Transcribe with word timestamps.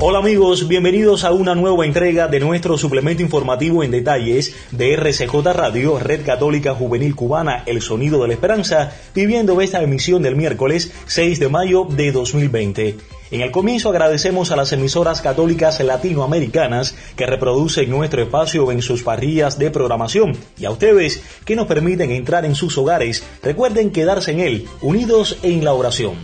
Hola 0.00 0.20
amigos, 0.20 0.68
bienvenidos 0.68 1.24
a 1.24 1.32
una 1.32 1.56
nueva 1.56 1.84
entrega 1.84 2.28
de 2.28 2.38
nuestro 2.38 2.78
suplemento 2.78 3.20
informativo 3.20 3.82
en 3.82 3.90
detalles 3.90 4.54
de 4.70 4.94
RCJ 4.94 5.34
Radio, 5.52 5.98
Red 5.98 6.24
Católica 6.24 6.72
Juvenil 6.72 7.16
Cubana, 7.16 7.64
El 7.66 7.82
Sonido 7.82 8.22
de 8.22 8.28
la 8.28 8.34
Esperanza, 8.34 8.92
viviendo 9.12 9.60
esta 9.60 9.82
emisión 9.82 10.22
del 10.22 10.36
miércoles 10.36 10.92
6 11.06 11.40
de 11.40 11.48
mayo 11.48 11.84
de 11.84 12.12
2020. 12.12 12.96
En 13.32 13.40
el 13.40 13.50
comienzo 13.50 13.88
agradecemos 13.88 14.52
a 14.52 14.56
las 14.56 14.72
emisoras 14.72 15.20
católicas 15.20 15.80
latinoamericanas 15.80 16.94
que 17.16 17.26
reproducen 17.26 17.90
nuestro 17.90 18.22
espacio 18.22 18.70
en 18.70 18.82
sus 18.82 19.02
parrillas 19.02 19.58
de 19.58 19.72
programación 19.72 20.36
y 20.56 20.66
a 20.66 20.70
ustedes 20.70 21.24
que 21.44 21.56
nos 21.56 21.66
permiten 21.66 22.12
entrar 22.12 22.44
en 22.44 22.54
sus 22.54 22.78
hogares. 22.78 23.24
Recuerden 23.42 23.90
quedarse 23.90 24.30
en 24.30 24.38
él, 24.38 24.68
unidos 24.80 25.38
en 25.42 25.64
la 25.64 25.72
oración. 25.72 26.14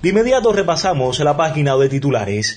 De 0.00 0.10
inmediato 0.10 0.52
repasamos 0.52 1.18
la 1.18 1.36
página 1.36 1.76
de 1.76 1.88
titulares. 1.88 2.54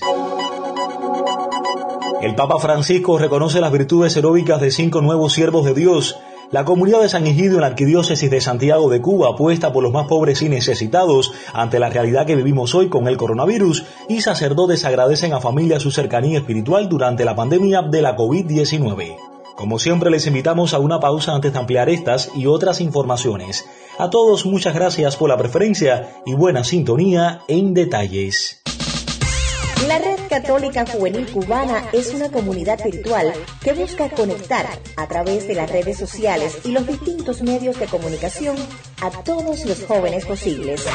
El 2.22 2.34
Papa 2.34 2.58
Francisco 2.58 3.16
reconoce 3.16 3.62
las 3.62 3.72
virtudes 3.72 4.14
heroicas 4.14 4.60
de 4.60 4.70
cinco 4.70 5.00
nuevos 5.00 5.32
siervos 5.32 5.64
de 5.64 5.72
Dios. 5.72 6.18
La 6.50 6.66
comunidad 6.66 7.00
de 7.00 7.08
San 7.08 7.26
Egidio 7.26 7.54
en 7.54 7.62
la 7.62 7.68
Arquidiócesis 7.68 8.30
de 8.30 8.42
Santiago 8.42 8.90
de 8.90 9.00
Cuba 9.00 9.30
apuesta 9.30 9.72
por 9.72 9.82
los 9.82 9.90
más 9.90 10.06
pobres 10.06 10.42
y 10.42 10.50
necesitados 10.50 11.32
ante 11.54 11.78
la 11.78 11.88
realidad 11.88 12.26
que 12.26 12.36
vivimos 12.36 12.74
hoy 12.74 12.90
con 12.90 13.08
el 13.08 13.16
coronavirus 13.16 13.84
y 14.10 14.20
sacerdotes 14.20 14.84
agradecen 14.84 15.32
a 15.32 15.40
familia 15.40 15.80
su 15.80 15.90
cercanía 15.90 16.40
espiritual 16.40 16.90
durante 16.90 17.24
la 17.24 17.34
pandemia 17.34 17.80
de 17.80 18.02
la 18.02 18.14
COVID-19. 18.16 19.16
Como 19.56 19.78
siempre 19.78 20.10
les 20.10 20.26
invitamos 20.26 20.74
a 20.74 20.78
una 20.78 21.00
pausa 21.00 21.34
antes 21.34 21.54
de 21.54 21.58
ampliar 21.58 21.88
estas 21.88 22.30
y 22.34 22.44
otras 22.44 22.82
informaciones. 22.82 23.64
A 23.98 24.10
todos 24.10 24.44
muchas 24.44 24.74
gracias 24.74 25.16
por 25.16 25.30
la 25.30 25.38
preferencia 25.38 26.16
y 26.26 26.34
buena 26.34 26.64
sintonía 26.64 27.40
en 27.48 27.72
detalles. 27.72 28.59
La 29.88 29.98
Red 29.98 30.28
Católica 30.28 30.84
Juvenil 30.86 31.26
Cubana 31.26 31.84
es 31.92 32.12
una 32.12 32.30
comunidad 32.30 32.78
virtual 32.84 33.32
que 33.62 33.72
busca 33.72 34.10
conectar 34.10 34.66
a 34.96 35.08
través 35.08 35.48
de 35.48 35.54
las 35.54 35.70
redes 35.70 35.96
sociales 35.96 36.58
y 36.64 36.72
los 36.72 36.86
distintos 36.86 37.42
medios 37.42 37.78
de 37.80 37.86
comunicación 37.86 38.56
a 39.00 39.10
todos 39.22 39.64
los 39.64 39.84
jóvenes 39.84 40.26
posibles. 40.26 40.86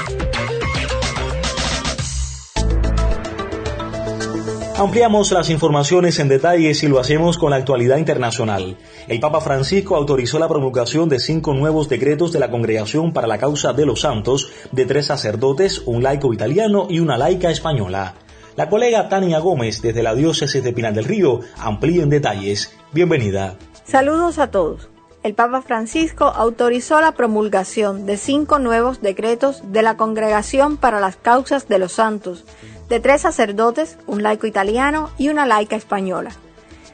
Ampliamos 4.77 5.31
las 5.31 5.49
informaciones 5.49 6.19
en 6.19 6.27
detalles 6.27 6.83
y 6.83 6.87
lo 6.87 6.99
hacemos 6.99 7.37
con 7.37 7.49
la 7.49 7.55
actualidad 7.55 7.97
internacional. 7.97 8.77
El 9.07 9.19
Papa 9.19 9.41
Francisco 9.41 9.95
autorizó 9.95 10.37
la 10.37 10.49
promulgación 10.49 11.09
de 11.09 11.19
cinco 11.19 11.53
nuevos 11.53 11.89
decretos 11.89 12.33
de 12.33 12.39
la 12.39 12.51
Congregación 12.51 13.13
para 13.13 13.25
la 13.25 13.37
Causa 13.37 13.73
de 13.73 13.85
los 13.85 14.01
Santos 14.01 14.51
de 14.71 14.85
tres 14.85 15.07
sacerdotes, 15.07 15.81
un 15.85 16.03
laico 16.03 16.33
italiano 16.33 16.87
y 16.89 16.99
una 16.99 17.17
laica 17.17 17.49
española. 17.49 18.15
La 18.55 18.69
colega 18.69 19.09
Tania 19.09 19.39
Gómez 19.39 19.81
desde 19.81 20.01
la 20.01 20.15
diócesis 20.15 20.63
de 20.63 20.71
Pinar 20.71 20.93
del 20.93 21.03
Río 21.03 21.41
amplía 21.57 22.03
en 22.03 22.09
detalles. 22.09 22.73
Bienvenida. 22.93 23.57
Saludos 23.83 24.39
a 24.39 24.49
todos. 24.49 24.87
El 25.23 25.33
Papa 25.33 25.61
Francisco 25.61 26.23
autorizó 26.23 27.01
la 27.01 27.11
promulgación 27.11 28.05
de 28.05 28.15
cinco 28.15 28.57
nuevos 28.59 29.01
decretos 29.01 29.61
de 29.73 29.81
la 29.81 29.97
Congregación 29.97 30.77
para 30.77 31.01
las 31.01 31.17
Causas 31.17 31.67
de 31.67 31.79
los 31.79 31.91
Santos, 31.91 32.45
de 32.87 33.01
tres 33.01 33.23
sacerdotes, 33.23 33.97
un 34.07 34.23
laico 34.23 34.47
italiano 34.47 35.09
y 35.17 35.27
una 35.27 35.45
laica 35.45 35.75
española. 35.75 36.31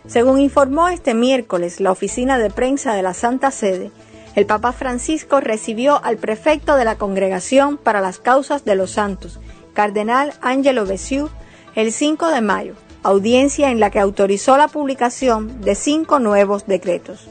Según 0.07 0.40
informó 0.40 0.90
este 0.90 1.13
miércoles 1.13 1.80
la 1.80 1.91
oficina 1.91 2.40
de 2.40 2.50
prensa 2.50 2.96
de 2.96 3.03
la 3.03 3.13
Santa 3.13 3.52
Sede, 3.52 3.91
el 4.34 4.47
Papa 4.47 4.72
Francisco 4.72 5.41
recibió 5.41 6.03
al 6.03 6.18
prefecto 6.18 6.75
de 6.75 6.86
la 6.86 6.96
Congregación 6.96 7.78
para 7.78 8.02
las 8.02 8.18
Causas 8.18 8.66
de 8.66 8.74
los 8.74 8.90
Santos, 8.90 9.40
Cardenal 9.74 10.34
Angelo 10.41 10.88
Bessiou, 10.88 11.30
el 11.76 11.94
5 11.94 12.28
de 12.30 12.42
mayo, 12.42 12.74
audiencia 13.02 13.72
en 13.72 13.80
la 13.80 13.90
que 13.90 14.00
autorizó 14.00 14.58
la 14.58 14.68
publicación 14.68 15.62
de 15.62 15.76
cinco 15.76 16.20
nuevos 16.20 16.68
decretos. 16.68 17.28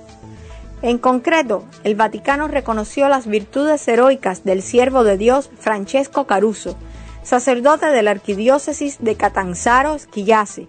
En 0.82 0.96
concreto, 0.96 1.64
el 1.84 1.94
Vaticano 1.94 2.48
reconoció 2.48 3.08
las 3.08 3.26
virtudes 3.26 3.86
heroicas 3.86 4.44
del 4.44 4.62
siervo 4.62 5.04
de 5.04 5.18
Dios 5.18 5.50
Francesco 5.58 6.26
Caruso, 6.26 6.76
sacerdote 7.22 7.86
de 7.86 8.02
la 8.02 8.12
arquidiócesis 8.12 8.96
de 9.00 9.14
Catanzaro 9.14 9.98
Schillase, 9.98 10.68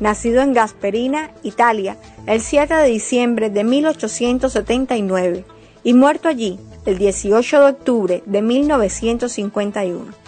nacido 0.00 0.42
en 0.42 0.52
Gasperina, 0.52 1.30
Italia, 1.44 1.96
el 2.26 2.40
7 2.40 2.74
de 2.74 2.88
diciembre 2.88 3.50
de 3.50 3.62
1879 3.62 5.44
y 5.84 5.94
muerto 5.94 6.28
allí 6.28 6.58
el 6.86 6.98
18 6.98 7.60
de 7.60 7.70
octubre 7.70 8.22
de 8.26 8.42
1951 8.42 10.21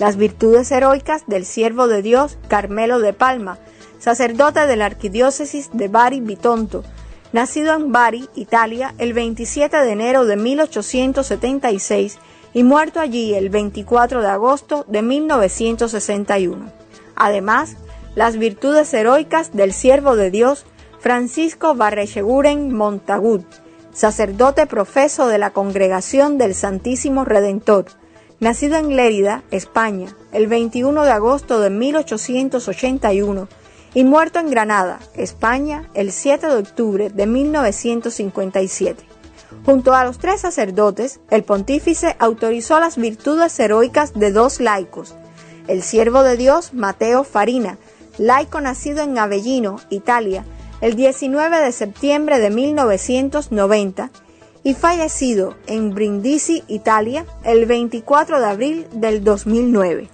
las 0.00 0.16
virtudes 0.16 0.72
heroicas 0.72 1.24
del 1.26 1.44
siervo 1.44 1.86
de 1.86 2.00
Dios 2.00 2.38
Carmelo 2.48 3.00
de 3.00 3.12
Palma, 3.12 3.58
sacerdote 3.98 4.66
de 4.66 4.76
la 4.76 4.86
arquidiócesis 4.86 5.68
de 5.74 5.88
Bari 5.88 6.20
Bitonto, 6.22 6.82
nacido 7.34 7.74
en 7.74 7.92
Bari, 7.92 8.26
Italia, 8.34 8.94
el 8.96 9.12
27 9.12 9.76
de 9.76 9.92
enero 9.92 10.24
de 10.24 10.36
1876 10.36 12.18
y 12.54 12.64
muerto 12.64 12.98
allí 12.98 13.34
el 13.34 13.50
24 13.50 14.22
de 14.22 14.28
agosto 14.28 14.86
de 14.88 15.02
1961. 15.02 16.72
Además, 17.14 17.76
las 18.14 18.38
virtudes 18.38 18.92
heroicas 18.94 19.52
del 19.52 19.74
siervo 19.74 20.16
de 20.16 20.30
Dios 20.30 20.64
Francisco 20.98 21.74
Barrecheguren 21.74 22.74
Montagud, 22.74 23.42
sacerdote 23.92 24.66
profeso 24.66 25.28
de 25.28 25.36
la 25.36 25.50
Congregación 25.50 26.38
del 26.38 26.54
Santísimo 26.54 27.26
Redentor, 27.26 27.99
Nacido 28.40 28.78
en 28.78 28.96
Lérida, 28.96 29.42
España, 29.50 30.16
el 30.32 30.46
21 30.46 31.02
de 31.02 31.10
agosto 31.10 31.60
de 31.60 31.68
1881 31.68 33.48
y 33.92 34.04
muerto 34.04 34.38
en 34.38 34.48
Granada, 34.48 34.98
España, 35.14 35.90
el 35.92 36.10
7 36.10 36.46
de 36.46 36.56
octubre 36.56 37.10
de 37.10 37.26
1957. 37.26 39.04
Junto 39.66 39.92
a 39.92 40.06
los 40.06 40.18
tres 40.18 40.40
sacerdotes, 40.40 41.20
el 41.28 41.44
pontífice 41.44 42.16
autorizó 42.18 42.80
las 42.80 42.96
virtudes 42.96 43.60
heroicas 43.60 44.14
de 44.14 44.32
dos 44.32 44.58
laicos, 44.58 45.14
el 45.68 45.82
siervo 45.82 46.22
de 46.22 46.38
Dios 46.38 46.72
Mateo 46.72 47.24
Farina, 47.24 47.76
laico 48.16 48.62
nacido 48.62 49.02
en 49.02 49.18
Avellino, 49.18 49.80
Italia, 49.90 50.46
el 50.80 50.96
19 50.96 51.60
de 51.60 51.72
septiembre 51.72 52.38
de 52.38 52.48
1990, 52.48 54.10
y 54.62 54.74
fallecido 54.74 55.54
en 55.66 55.94
Brindisi, 55.94 56.64
Italia, 56.68 57.24
el 57.44 57.66
24 57.66 58.40
de 58.40 58.46
abril 58.46 58.86
del 58.92 59.24
2009, 59.24 60.08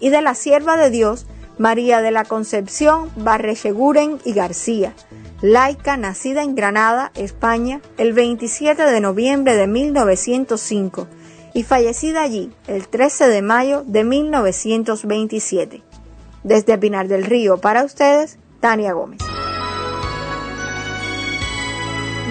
y 0.00 0.08
de 0.10 0.22
la 0.22 0.34
sierva 0.34 0.76
de 0.76 0.90
Dios 0.90 1.26
María 1.58 2.00
de 2.00 2.10
la 2.10 2.24
Concepción 2.24 3.10
Barrecheguren 3.16 4.18
y 4.24 4.32
García, 4.32 4.94
laica 5.40 5.96
nacida 5.96 6.42
en 6.42 6.54
Granada, 6.54 7.12
España, 7.14 7.80
el 7.96 8.12
27 8.12 8.82
de 8.82 9.00
noviembre 9.00 9.54
de 9.56 9.66
1905 9.66 11.06
y 11.54 11.62
fallecida 11.62 12.22
allí 12.22 12.50
el 12.66 12.88
13 12.88 13.28
de 13.28 13.42
mayo 13.42 13.84
de 13.86 14.04
1927. 14.04 15.82
Desde 16.42 16.76
Pinar 16.76 17.08
del 17.08 17.24
Río 17.24 17.58
para 17.58 17.84
ustedes, 17.84 18.38
Tania 18.60 18.92
Gómez. 18.92 19.33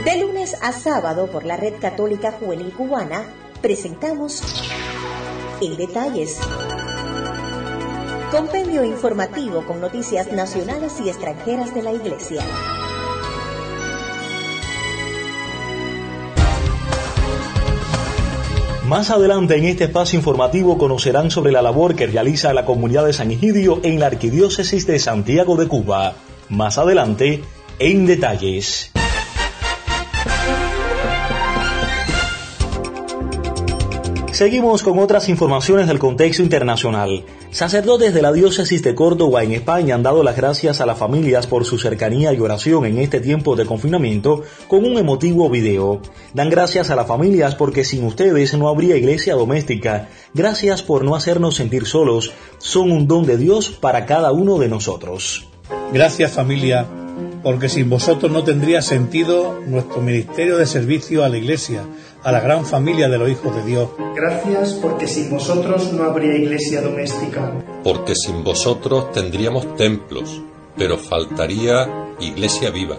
De 0.06 0.20
lunes 0.20 0.58
a 0.62 0.74
sábado 0.74 1.28
por 1.28 1.46
la 1.46 1.56
Red 1.56 1.76
Católica 1.80 2.34
Juvenil 2.34 2.74
Cubana 2.74 3.24
presentamos 3.62 4.42
En 5.62 5.78
Detalles. 5.78 6.40
Compendio 8.30 8.84
informativo 8.84 9.66
con 9.66 9.80
noticias 9.80 10.30
nacionales 10.34 11.00
y 11.00 11.08
extranjeras 11.08 11.74
de 11.74 11.84
la 11.84 11.94
Iglesia. 11.94 12.42
Más 18.86 19.10
adelante 19.10 19.56
en 19.56 19.64
este 19.64 19.86
espacio 19.86 20.20
informativo 20.20 20.78
conocerán 20.78 21.32
sobre 21.32 21.54
la 21.54 21.62
labor 21.62 21.96
que 21.96 22.08
realiza 22.08 22.54
la 22.54 22.66
comunidad 22.66 23.06
de 23.06 23.14
San 23.14 23.32
Egidio 23.32 23.80
en 23.84 24.02
la 24.02 24.08
Arquidiócesis 24.08 24.86
de 24.86 25.00
Santiago 25.00 25.56
de 25.56 25.70
Cuba. 25.70 26.16
Más 26.50 26.78
adelante, 26.78 27.42
en 27.80 28.06
detalles. 28.06 28.93
Seguimos 34.34 34.82
con 34.82 34.98
otras 34.98 35.30
informaciones 35.30 35.86
del 35.86 36.00
contexto 36.00 36.42
internacional. 36.42 37.24
Sacerdotes 37.52 38.16
de 38.16 38.24
la 38.24 38.32
diócesis 38.32 38.82
de 38.82 38.96
Córdoba 38.96 39.44
en 39.44 39.52
España 39.52 39.94
han 39.94 40.02
dado 40.02 40.24
las 40.24 40.36
gracias 40.36 40.82
a 40.82 40.88
las 40.88 40.98
familias 40.98 41.46
por 41.46 41.66
su 41.66 41.78
cercanía 41.78 42.34
y 42.34 42.40
oración 42.40 42.88
en 42.88 42.98
este 42.98 43.20
tiempo 43.20 43.56
de 43.56 43.68
confinamiento 43.68 44.42
con 44.68 44.86
un 44.86 44.98
emotivo 44.98 45.52
video. 45.52 46.02
Dan 46.34 46.50
gracias 46.50 46.90
a 46.90 46.96
las 46.96 47.06
familias 47.06 47.54
porque 47.54 47.84
sin 47.84 48.06
ustedes 48.06 48.56
no 48.58 48.70
habría 48.70 48.98
iglesia 48.98 49.36
doméstica. 49.36 50.10
Gracias 50.34 50.82
por 50.82 51.04
no 51.04 51.16
hacernos 51.16 51.54
sentir 51.54 51.86
solos. 51.86 52.34
Son 52.58 52.92
un 52.92 53.08
don 53.08 53.28
de 53.28 53.38
Dios 53.38 53.70
para 53.70 54.08
cada 54.08 54.32
uno 54.32 54.58
de 54.58 54.68
nosotros. 54.68 55.48
Gracias 55.94 56.32
familia, 56.32 56.88
porque 57.44 57.70
sin 57.70 57.88
vosotros 57.88 58.32
no 58.32 58.44
tendría 58.44 58.82
sentido 58.82 59.60
nuestro 59.68 60.02
ministerio 60.02 60.58
de 60.58 60.66
servicio 60.66 61.24
a 61.24 61.30
la 61.30 61.38
iglesia 61.38 61.84
a 62.24 62.32
la 62.32 62.40
gran 62.40 62.66
familia 62.66 63.10
de 63.10 63.18
los 63.18 63.30
hijos 63.30 63.56
de 63.56 63.64
Dios. 63.64 63.90
Gracias 64.16 64.74
porque 64.74 65.08
sin 65.08 65.30
vosotros 65.30 65.92
no 65.92 66.04
habría 66.04 66.36
iglesia 66.36 66.82
doméstica. 66.82 67.52
Porque 67.84 68.16
sin 68.16 68.44
vosotros 68.44 69.12
tendríamos 69.12 69.76
templos, 69.76 70.42
pero 70.78 70.98
faltaría 70.98 72.14
iglesia 72.20 72.70
viva. 72.72 72.98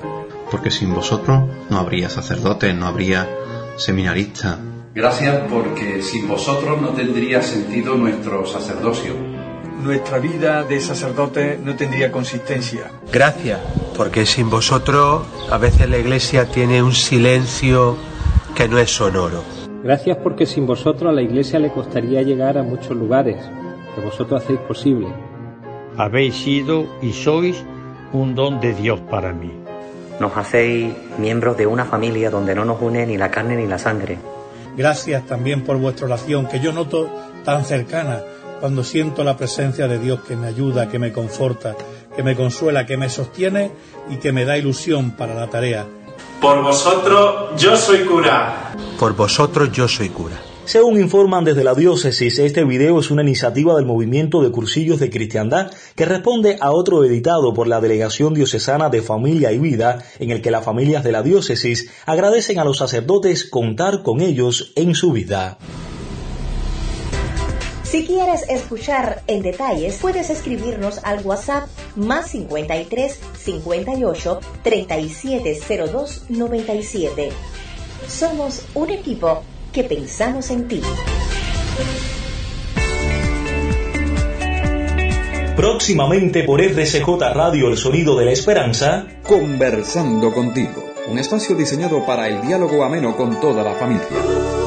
Porque 0.50 0.70
sin 0.70 0.94
vosotros 0.94 1.42
no 1.70 1.78
habría 1.78 2.10
sacerdotes, 2.10 2.74
no 2.74 2.86
habría 2.86 3.28
seminaristas. 3.76 4.58
Gracias 4.94 5.50
porque 5.50 6.02
sin 6.02 6.28
vosotros 6.28 6.80
no 6.80 6.90
tendría 6.90 7.42
sentido 7.42 7.96
nuestro 7.96 8.46
sacerdocio. 8.46 9.14
Nuestra 9.82 10.18
vida 10.18 10.62
de 10.62 10.80
sacerdote 10.80 11.58
no 11.62 11.74
tendría 11.74 12.12
consistencia. 12.12 12.90
Gracias 13.10 13.58
porque 13.96 14.24
sin 14.26 14.50
vosotros 14.50 15.26
a 15.50 15.58
veces 15.58 15.88
la 15.88 15.98
iglesia 15.98 16.46
tiene 16.46 16.82
un 16.82 16.94
silencio 16.94 17.96
que 18.54 18.68
no 18.68 18.78
es 18.78 18.90
sonoro. 18.90 19.42
Gracias 19.82 20.16
porque 20.18 20.46
sin 20.46 20.66
vosotros 20.66 21.10
a 21.10 21.12
la 21.12 21.22
Iglesia 21.22 21.58
le 21.58 21.70
costaría 21.70 22.22
llegar 22.22 22.56
a 22.56 22.62
muchos 22.62 22.96
lugares, 22.96 23.36
que 23.94 24.00
vosotros 24.00 24.42
hacéis 24.42 24.60
posible. 24.60 25.08
Habéis 25.96 26.36
sido 26.36 26.86
y 27.02 27.12
sois 27.12 27.62
un 28.12 28.34
don 28.34 28.60
de 28.60 28.72
Dios 28.74 29.00
para 29.00 29.32
mí. 29.32 29.52
Nos 30.20 30.36
hacéis 30.36 30.94
miembros 31.18 31.56
de 31.56 31.66
una 31.66 31.84
familia 31.84 32.30
donde 32.30 32.54
no 32.54 32.64
nos 32.64 32.80
une 32.80 33.06
ni 33.06 33.18
la 33.18 33.30
carne 33.30 33.56
ni 33.56 33.66
la 33.66 33.78
sangre. 33.78 34.18
Gracias 34.76 35.26
también 35.26 35.62
por 35.62 35.76
vuestra 35.78 36.06
oración, 36.06 36.46
que 36.46 36.60
yo 36.60 36.72
noto 36.72 37.08
tan 37.44 37.64
cercana 37.64 38.22
cuando 38.60 38.84
siento 38.84 39.24
la 39.24 39.36
presencia 39.36 39.88
de 39.88 39.98
Dios 39.98 40.20
que 40.20 40.36
me 40.36 40.46
ayuda, 40.46 40.88
que 40.88 40.98
me 40.98 41.12
conforta, 41.12 41.76
que 42.16 42.22
me 42.22 42.34
consuela, 42.34 42.86
que 42.86 42.96
me 42.96 43.08
sostiene 43.08 43.72
y 44.08 44.16
que 44.16 44.32
me 44.32 44.44
da 44.44 44.56
ilusión 44.56 45.10
para 45.10 45.34
la 45.34 45.48
tarea. 45.48 45.84
Por 46.40 46.62
vosotros 46.62 47.60
yo 47.60 47.76
soy 47.76 48.00
cura. 48.00 48.74
Por 48.98 49.14
vosotros 49.14 49.72
yo 49.72 49.88
soy 49.88 50.10
cura. 50.10 50.40
Según 50.66 50.98
informan 50.98 51.44
desde 51.44 51.62
la 51.62 51.74
diócesis, 51.74 52.38
este 52.38 52.64
video 52.64 52.98
es 52.98 53.10
una 53.10 53.20
iniciativa 53.22 53.74
del 53.74 53.84
movimiento 53.84 54.42
de 54.42 54.50
cursillos 54.50 54.98
de 54.98 55.10
cristiandad 55.10 55.70
que 55.94 56.06
responde 56.06 56.56
a 56.58 56.70
otro 56.70 57.04
editado 57.04 57.52
por 57.52 57.68
la 57.68 57.82
Delegación 57.82 58.32
Diocesana 58.32 58.88
de 58.88 59.02
Familia 59.02 59.52
y 59.52 59.58
Vida, 59.58 60.02
en 60.18 60.30
el 60.30 60.40
que 60.40 60.50
las 60.50 60.64
familias 60.64 61.04
de 61.04 61.12
la 61.12 61.22
diócesis 61.22 61.90
agradecen 62.06 62.58
a 62.58 62.64
los 62.64 62.78
sacerdotes 62.78 63.44
contar 63.44 64.02
con 64.02 64.22
ellos 64.22 64.72
en 64.74 64.94
su 64.94 65.12
vida. 65.12 65.58
Si 67.94 68.04
quieres 68.04 68.42
escuchar 68.48 69.22
en 69.28 69.40
detalles, 69.40 69.98
puedes 70.02 70.28
escribirnos 70.28 70.98
al 71.04 71.24
WhatsApp 71.24 71.68
más 71.94 72.28
53 72.32 73.20
58 73.38 74.40
3702 74.64 76.24
97. 76.28 77.28
Somos 78.08 78.64
un 78.74 78.90
equipo 78.90 79.44
que 79.72 79.84
pensamos 79.84 80.50
en 80.50 80.66
ti. 80.66 80.82
Próximamente 85.54 86.42
por 86.42 86.60
RCJ 86.60 87.06
Radio 87.32 87.68
El 87.68 87.76
Sonido 87.76 88.18
de 88.18 88.24
la 88.24 88.32
Esperanza, 88.32 89.06
Conversando 89.22 90.32
contigo, 90.32 90.84
un 91.06 91.20
espacio 91.20 91.54
diseñado 91.54 92.04
para 92.04 92.26
el 92.26 92.44
diálogo 92.44 92.82
ameno 92.82 93.16
con 93.16 93.38
toda 93.38 93.62
la 93.62 93.74
familia. 93.74 94.63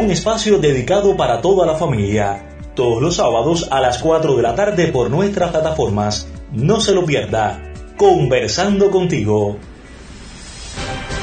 Un 0.00 0.10
espacio 0.10 0.58
dedicado 0.58 1.14
para 1.14 1.42
toda 1.42 1.66
la 1.66 1.76
familia, 1.76 2.56
todos 2.74 3.02
los 3.02 3.16
sábados 3.16 3.68
a 3.70 3.80
las 3.80 3.98
4 3.98 4.34
de 4.34 4.42
la 4.42 4.54
tarde 4.54 4.88
por 4.88 5.10
nuestras 5.10 5.50
plataformas. 5.50 6.26
No 6.52 6.80
se 6.80 6.94
lo 6.94 7.04
pierda. 7.04 7.62
Conversando 7.98 8.90
contigo. 8.90 9.58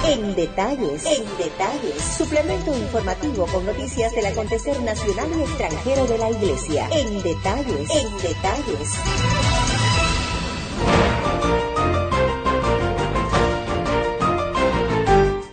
En 0.05 0.35
detalles, 0.35 1.05
en 1.05 1.23
detalles, 1.37 2.01
suplemento 2.17 2.77
informativo 2.77 3.47
con 3.47 3.65
noticias 3.65 4.13
del 4.13 4.27
acontecer 4.27 4.79
nacional 4.83 5.27
y 5.37 5.41
extranjero 5.41 6.05
de 6.05 6.17
la 6.19 6.29
Iglesia. 6.29 6.87
En 6.91 7.23
detalles, 7.23 7.89
en 7.89 8.17
detalles. 8.21 9.56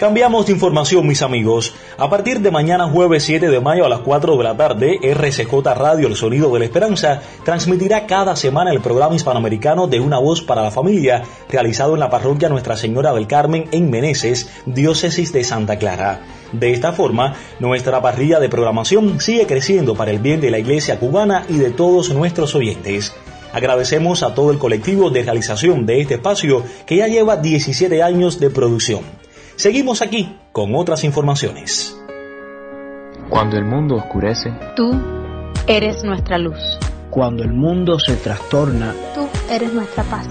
Cambiamos 0.05 0.45
de 0.45 0.53
información, 0.53 1.07
mis 1.07 1.23
amigos. 1.23 1.73
A 1.97 2.11
partir 2.11 2.41
de 2.41 2.51
mañana 2.51 2.87
jueves 2.87 3.23
7 3.23 3.49
de 3.49 3.61
mayo 3.61 3.87
a 3.87 3.89
las 3.89 4.01
4 4.01 4.37
de 4.37 4.45
la 4.45 4.55
tarde, 4.55 4.99
RCJ 5.03 5.55
Radio 5.75 6.09
El 6.09 6.15
Sonido 6.15 6.53
de 6.53 6.59
la 6.59 6.67
Esperanza 6.67 7.23
transmitirá 7.43 8.05
cada 8.07 8.37
semana 8.37 8.71
el 8.71 8.83
programa 8.83 9.17
hispanoamericano 9.17 9.87
de 9.87 10.01
Una 10.01 10.19
Voz 10.19 10.43
para 10.43 10.63
la 10.63 10.71
Familia, 10.71 11.23
realizado 11.49 11.95
en 11.95 12.01
la 12.01 12.11
parroquia 12.11 12.51
Nuestra 12.51 12.77
Señora 12.77 13.15
del 13.15 13.27
Carmen 13.27 13.65
en 13.73 13.89
Meneses, 13.89 14.51
diócesis 14.67 15.33
de 15.33 15.43
Santa 15.43 15.79
Clara. 15.79 16.21
De 16.53 16.75
esta 16.75 16.93
forma, 16.93 17.37
nuestra 17.59 18.03
parrilla 18.03 18.41
de 18.41 18.51
programación 18.51 19.21
sigue 19.21 19.47
creciendo 19.47 19.95
para 19.95 20.11
el 20.11 20.19
bien 20.19 20.43
de 20.43 20.51
la 20.51 20.59
iglesia 20.59 21.01
cubana 21.01 21.47
y 21.49 21.57
de 21.57 21.71
todos 21.71 22.11
nuestros 22.11 22.55
oyentes. 22.55 23.15
Agradecemos 23.55 24.23
a 24.23 24.35
todo 24.35 24.51
el 24.51 24.59
colectivo 24.59 25.09
de 25.09 25.23
realización 25.23 25.87
de 25.87 26.03
este 26.03 26.17
espacio 26.17 26.63
que 26.85 26.99
ya 26.99 27.09
lleva 27.09 27.39
17 27.39 28.03
años 28.03 28.39
de 28.39 28.51
producción. 28.51 29.24
Seguimos 29.57 30.03
aquí 30.03 30.37
con 30.53 30.75
otras 30.75 31.05
informaciones. 31.05 31.97
Cuando 33.31 33.57
el 33.57 33.65
mundo 33.65 33.97
oscurece, 33.97 34.53
tú 34.75 35.01
eres 35.67 36.03
nuestra 36.03 36.39
luz. 36.39 36.59
Cuando 37.09 37.45
el 37.45 37.53
mundo 37.53 37.99
se 38.01 38.17
trastorna, 38.17 38.93
tú 39.15 39.29
eres 39.49 39.73
nuestra 39.73 40.03
paz. 40.05 40.27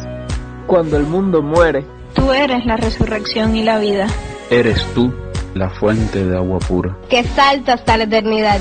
Cuando 0.68 0.98
el 0.98 1.06
mundo 1.06 1.42
muere, 1.42 1.86
tú 2.14 2.34
eres 2.34 2.66
la 2.66 2.76
resurrección 2.76 3.56
y 3.56 3.64
la 3.64 3.80
vida. 3.80 4.08
Eres 4.50 4.86
tú 4.94 5.14
la 5.54 5.70
fuente 5.70 6.26
de 6.26 6.36
agua 6.36 6.60
pura. 6.60 6.98
Que 7.10 7.24
salta 7.24 7.74
hasta 7.74 7.96
la 7.96 8.04
eternidad. 8.04 8.60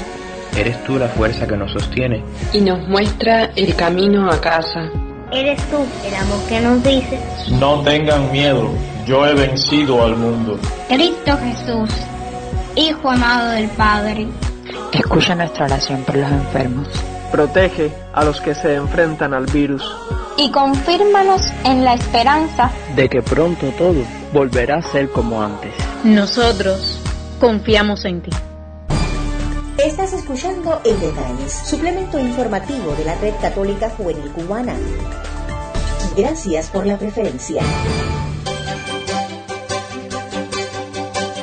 Eres 0.56 0.82
tú 0.84 0.96
la 0.96 1.08
fuerza 1.08 1.46
que 1.46 1.56
nos 1.56 1.72
sostiene 1.72 2.25
y 2.52 2.60
nos 2.60 2.87
muestra 2.87 3.46
el 3.56 3.75
camino 3.75 4.30
a 4.30 4.40
casa. 4.40 4.90
Eres 5.32 5.60
tú 5.70 5.84
el 6.06 6.14
amor 6.14 6.40
que 6.48 6.60
nos 6.60 6.82
dice. 6.82 7.18
No 7.58 7.80
tengan 7.82 8.30
miedo 8.30 8.70
yo 9.06 9.26
he 9.26 9.34
vencido 9.34 10.04
al 10.04 10.16
mundo. 10.16 10.58
Cristo 10.88 11.36
Jesús, 11.38 11.90
Hijo 12.76 13.10
amado 13.10 13.50
del 13.50 13.68
Padre. 13.70 14.28
Escucha 14.92 15.34
nuestra 15.34 15.66
oración 15.66 16.02
por 16.04 16.16
los 16.16 16.30
enfermos. 16.30 16.88
Protege 17.30 17.92
a 18.12 18.24
los 18.24 18.40
que 18.40 18.54
se 18.54 18.74
enfrentan 18.76 19.34
al 19.34 19.46
virus. 19.46 19.82
Y 20.36 20.50
confírmanos 20.50 21.42
en 21.64 21.84
la 21.84 21.94
esperanza 21.94 22.70
de 22.94 23.08
que 23.08 23.22
pronto 23.22 23.66
todo 23.76 24.02
volverá 24.32 24.76
a 24.76 24.82
ser 24.82 25.10
como 25.10 25.42
antes. 25.42 25.72
Nosotros 26.04 27.00
confiamos 27.40 28.04
en 28.04 28.22
ti. 28.22 28.30
Estás 29.78 30.12
escuchando 30.12 30.80
En 30.84 31.00
Detalles, 31.00 31.52
suplemento 31.52 32.18
informativo 32.18 32.94
de 32.94 33.04
la 33.04 33.14
Red 33.16 33.34
Católica 33.40 33.90
Juvenil 33.90 34.30
Cubana. 34.30 34.76
Gracias 36.16 36.68
por 36.68 36.86
la 36.86 36.98
preferencia. 36.98 37.62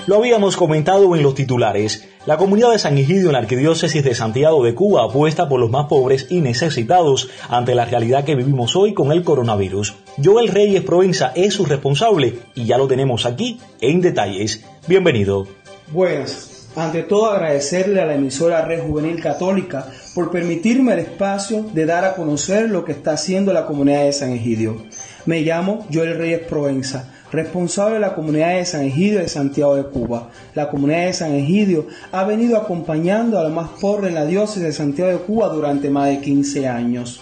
Lo 0.05 0.17
habíamos 0.17 0.55
comentado 0.55 1.15
en 1.15 1.24
los 1.24 1.36
titulares. 1.36 2.07
La 2.25 2.38
comunidad 2.38 2.71
de 2.71 2.79
San 2.79 2.98
Egidio 2.98 3.27
en 3.27 3.33
la 3.33 3.39
Arquidiócesis 3.39 4.03
de 4.03 4.15
Santiago 4.15 4.63
de 4.63 4.75
Cuba 4.75 5.05
apuesta 5.05 5.50
por 5.50 5.59
los 5.59 5.71
más 5.71 5.88
pobres 5.88 6.27
y 6.29 6.41
necesitados 6.41 7.29
ante 7.50 7.75
la 7.75 7.86
realidad 7.86 8.24
que 8.24 8.36
vivimos 8.36 8.75
hoy 8.75 8.93
con 8.93 9.12
el 9.12 9.24
coronavirus. 9.24 9.95
Joel 10.24 10.50
Reyes 10.50 10.83
Provenza 10.83 11.31
es 11.36 11.55
su 11.55 11.65
responsable 11.65 12.39
y 12.55 12.65
ya 12.65 12.77
lo 12.77 12.88
tenemos 12.88 13.25
aquí 13.25 13.59
en 13.81 14.01
detalles. 14.01 14.63
Bienvenido. 14.88 15.48
Buenas. 15.91 16.49
Ante 16.76 17.04
todo 17.04 17.32
agradecerle 17.32 18.02
a 18.02 18.06
la 18.06 18.16
emisora 18.16 18.64
Red 18.64 18.84
Juvenil 18.84 19.22
Católica 19.22 19.88
por 20.14 20.32
permitirme 20.32 20.94
el 20.94 21.00
espacio 21.00 21.66
de 21.74 21.86
dar 21.86 22.06
a 22.06 22.16
conocer 22.16 22.70
lo 22.70 22.86
que 22.86 22.92
está 22.92 23.14
haciendo 23.14 23.54
la 23.54 23.66
comunidad 23.66 24.04
de 24.06 24.14
San 24.14 24.32
Egidio. 24.32 24.84
Me 25.26 25.42
llamo 25.42 25.88
Joel 25.92 26.18
Reyes 26.18 26.42
Provenza 26.48 27.10
responsable 27.32 27.96
de 27.96 28.00
la 28.00 28.16
comunidad 28.16 28.56
de 28.56 28.66
San 28.66 28.82
Egidio 28.82 29.20
de 29.20 29.28
Santiago 29.28 29.76
de 29.76 29.84
Cuba. 29.84 30.30
La 30.56 30.70
comunidad 30.70 31.06
de 31.06 31.14
San 31.14 31.34
Egidio 31.34 31.88
ha 32.12 32.24
venido 32.24 32.58
acompañando 32.58 33.40
a 33.40 33.44
los 33.44 33.52
más 33.52 33.70
pobres 33.80 34.10
en 34.10 34.16
la 34.16 34.26
diócesis 34.26 34.64
de 34.64 34.74
Santiago 34.74 35.12
de 35.12 35.20
Cuba 35.20 35.50
durante 35.50 35.90
más 35.90 36.10
de 36.10 36.22
15 36.22 36.68
años. 36.68 37.22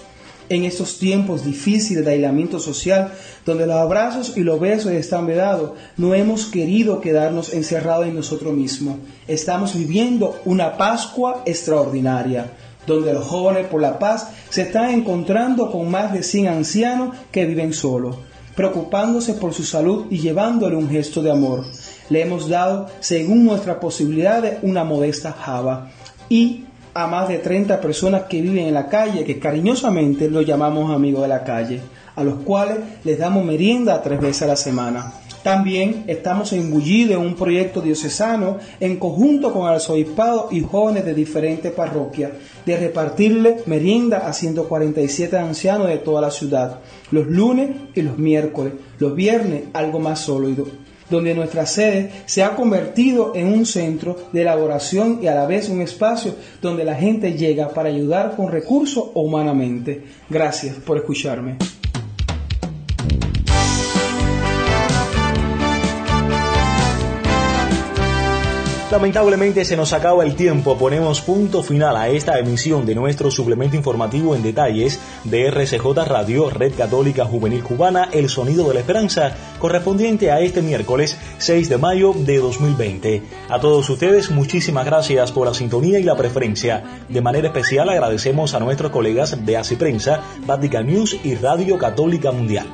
En 0.50 0.64
estos 0.64 0.98
tiempos 0.98 1.44
difíciles 1.44 2.06
de 2.06 2.12
aislamiento 2.12 2.60
social, 2.60 3.12
donde 3.46 3.68
los 3.68 3.76
abrazos 3.76 4.38
y 4.38 4.42
los 4.42 4.60
besos 4.60 4.92
están 4.92 5.26
vedados, 5.26 5.72
no 5.98 6.14
hemos 6.14 6.46
querido 6.46 7.02
quedarnos 7.02 7.54
encerrados 7.54 8.08
en 8.08 8.16
nosotros 8.16 8.54
mismos. 8.54 8.96
Estamos 9.28 9.76
viviendo 9.76 10.40
una 10.46 10.78
Pascua 10.78 11.44
extraordinaria 11.46 12.52
donde 12.88 13.14
los 13.14 13.26
jóvenes 13.26 13.68
por 13.68 13.82
la 13.82 14.00
paz 14.00 14.30
se 14.50 14.64
están 14.64 14.92
encontrando 14.92 15.70
con 15.70 15.92
más 15.92 16.14
de 16.14 16.24
100 16.24 16.48
ancianos 16.48 17.16
que 17.32 17.46
viven 17.46 17.74
solos, 17.74 18.16
preocupándose 18.56 19.34
por 19.34 19.54
su 19.54 19.64
salud 19.64 20.06
y 20.10 20.20
llevándole 20.20 20.78
un 20.78 20.90
gesto 20.90 21.22
de 21.22 21.30
amor. 21.30 21.66
Le 22.10 22.22
hemos 22.22 22.48
dado, 22.48 22.88
según 23.02 23.46
nuestras 23.46 23.78
posibilidades, 23.78 24.60
una 24.62 24.86
modesta 24.86 25.34
java 25.34 25.92
y 26.30 26.64
a 26.98 27.06
más 27.06 27.28
de 27.28 27.38
30 27.38 27.80
personas 27.80 28.24
que 28.24 28.42
viven 28.42 28.66
en 28.66 28.74
la 28.74 28.90
calle, 28.90 29.24
que 29.24 29.38
cariñosamente 29.38 30.32
los 30.32 30.48
llamamos 30.48 30.92
amigos 30.92 31.22
de 31.22 31.28
la 31.28 31.44
calle, 31.44 31.80
a 32.16 32.24
los 32.24 32.40
cuales 32.40 32.80
les 33.04 33.20
damos 33.20 33.46
merienda 33.46 34.02
tres 34.02 34.20
veces 34.20 34.42
a 34.42 34.48
la 34.48 34.56
semana. 34.56 35.14
También 35.44 36.06
estamos 36.08 36.54
embullidos 36.54 37.22
en 37.22 37.28
un 37.28 37.36
proyecto 37.36 37.82
diocesano 37.82 38.58
en 38.80 38.98
conjunto 38.98 39.54
con 39.54 39.68
el 39.68 39.76
arzobispado 39.76 40.50
y 40.50 40.62
jóvenes 40.62 41.06
de 41.06 41.14
diferentes 41.14 41.72
parroquias 41.72 42.32
de 42.66 42.78
repartirle 42.78 43.58
merienda 43.68 44.28
a 44.28 44.34
147 44.34 45.38
ancianos 45.38 45.90
de 45.90 46.00
toda 46.00 46.20
la 46.20 46.32
ciudad, 46.32 46.80
los 47.12 47.28
lunes 47.28 47.70
y 47.94 48.02
los 48.02 48.18
miércoles, 48.18 48.74
los 48.98 49.14
viernes 49.14 49.66
algo 49.74 50.00
más 50.00 50.22
sólido 50.22 50.66
donde 51.10 51.34
nuestra 51.34 51.66
sede 51.66 52.12
se 52.26 52.44
ha 52.44 52.56
convertido 52.56 53.34
en 53.36 53.48
un 53.48 53.66
centro 53.66 54.18
de 54.32 54.42
elaboración 54.42 55.20
y 55.22 55.28
a 55.28 55.36
la 55.36 55.46
vez 55.46 55.70
un 55.70 55.82
espacio 55.82 56.36
donde 56.62 56.84
la 56.84 56.96
gente 56.96 57.34
llega 57.34 57.70
para 57.70 57.90
ayudar 57.90 58.36
con 58.36 58.52
recursos 58.52 59.06
humanamente. 59.14 60.04
Gracias 60.30 60.76
por 60.76 60.98
escucharme. 60.98 61.58
Lamentablemente 68.90 69.66
se 69.66 69.76
nos 69.76 69.92
acaba 69.92 70.24
el 70.24 70.36
tiempo, 70.36 70.78
ponemos 70.78 71.20
punto 71.20 71.62
final 71.62 71.98
a 71.98 72.08
esta 72.08 72.40
emisión 72.40 72.86
de 72.86 72.96
nuestro 72.96 73.30
suplemento 73.30 73.76
informativo 73.76 74.34
en 74.34 74.42
detalles 74.42 74.98
de 75.26 75.48
RCJ 75.48 76.06
Radio, 76.06 76.50
Red 76.50 76.74
Católica 76.74 77.26
Juvenil 77.26 77.64
Cubana, 77.64 78.08
El 78.14 78.30
Sonido 78.30 78.66
de 78.70 78.76
la 78.76 78.80
Esperanza, 78.80 79.36
correspondiente 79.60 80.32
a 80.32 80.40
este 80.40 80.62
miércoles 80.62 81.18
6 81.38 81.68
de 81.68 81.78
mayo 81.78 82.14
de 82.16 82.38
2020. 82.38 83.24
A 83.50 83.60
todos 83.60 83.90
ustedes 83.90 84.32
muchísimas 84.32 84.86
gracias 84.86 85.34
por 85.34 85.48
la 85.48 85.54
sintonía 85.54 86.00
y 86.00 86.04
la 86.04 86.16
preferencia. 86.16 87.02
De 87.10 87.22
manera 87.22 87.48
especial 87.48 87.90
agradecemos 87.90 88.54
a 88.54 88.62
nuestros 88.62 88.92
colegas 88.94 89.46
de 89.46 89.58
ACI 89.58 89.76
Prensa, 89.76 90.22
Vatican 90.46 90.88
News 90.88 91.18
y 91.26 91.36
Radio 91.36 91.78
Católica 91.78 92.32
Mundial. 92.32 92.68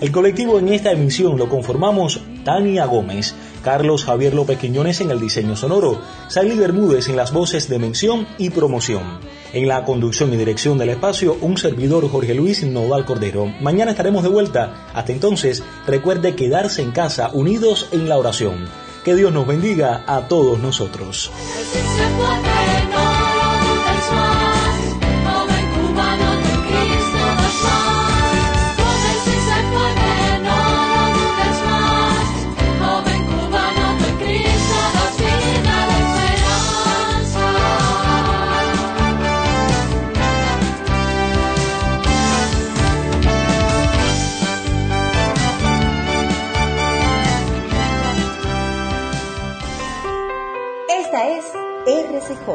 El 0.00 0.10
colectivo 0.10 0.58
en 0.58 0.70
esta 0.70 0.90
emisión 0.90 1.38
lo 1.38 1.48
conformamos 1.48 2.20
Tania 2.44 2.86
Gómez, 2.86 3.36
Carlos 3.62 4.04
Javier 4.04 4.34
López 4.34 4.58
Quiñones 4.58 5.00
en 5.00 5.10
el 5.10 5.20
diseño 5.20 5.56
sonoro, 5.56 6.00
Sally 6.28 6.56
Bermúdez 6.56 7.08
en 7.08 7.16
las 7.16 7.32
voces 7.32 7.68
de 7.68 7.78
mención 7.78 8.26
y 8.38 8.50
promoción. 8.50 9.20
En 9.52 9.68
la 9.68 9.84
conducción 9.84 10.32
y 10.32 10.36
dirección 10.36 10.78
del 10.78 10.90
espacio, 10.90 11.36
un 11.40 11.56
servidor 11.56 12.08
Jorge 12.10 12.34
Luis 12.34 12.62
Nodal 12.64 13.04
Cordero. 13.04 13.46
Mañana 13.60 13.92
estaremos 13.92 14.22
de 14.22 14.28
vuelta. 14.28 14.88
Hasta 14.94 15.12
entonces, 15.12 15.62
recuerde 15.86 16.34
quedarse 16.34 16.82
en 16.82 16.92
casa 16.92 17.30
unidos 17.32 17.88
en 17.92 18.08
la 18.08 18.18
oración. 18.18 18.66
Que 19.04 19.14
Dios 19.14 19.32
nos 19.32 19.46
bendiga 19.46 20.04
a 20.06 20.28
todos 20.28 20.58
nosotros. 20.58 21.30